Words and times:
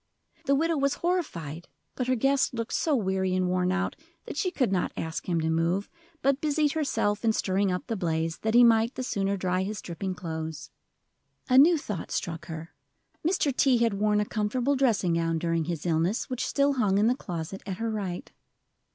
The 0.47 0.55
widow 0.55 0.77
was 0.77 0.95
horrified, 0.95 1.67
but 1.93 2.07
her 2.07 2.15
guest 2.15 2.55
looked 2.55 2.73
so 2.73 2.95
weary 2.95 3.35
and 3.35 3.47
worn 3.47 3.71
out 3.71 3.95
that 4.25 4.35
she 4.35 4.49
could 4.49 4.71
not 4.71 4.91
ask 4.97 5.29
him 5.29 5.39
to 5.41 5.49
move, 5.51 5.91
but 6.23 6.41
busied 6.41 6.71
herself 6.71 7.23
in 7.23 7.33
stirring 7.33 7.71
up 7.71 7.85
the 7.85 7.95
blaze 7.95 8.39
that 8.39 8.55
he 8.55 8.63
might 8.63 8.95
the 8.95 9.03
sooner 9.03 9.37
dry 9.37 9.61
his 9.61 9.79
dripping 9.79 10.15
clothes. 10.15 10.71
A 11.49 11.57
new 11.59 11.77
thought 11.77 12.09
struck 12.09 12.47
her: 12.47 12.73
Mr. 13.23 13.55
T. 13.55 13.77
had 13.77 13.93
worn 13.93 14.19
a 14.19 14.25
comfortable 14.25 14.75
dressing 14.75 15.13
gown 15.13 15.37
during 15.37 15.65
his 15.65 15.85
illness, 15.85 16.31
which 16.31 16.47
still 16.47 16.73
hung 16.73 16.97
in 16.97 17.05
the 17.05 17.13
closet 17.13 17.61
at 17.67 17.77
her 17.77 17.91
right. 17.91 18.31